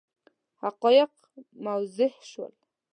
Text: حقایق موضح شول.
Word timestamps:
حقایق 0.63 1.11
موضح 1.65 2.13
شول. 2.31 2.53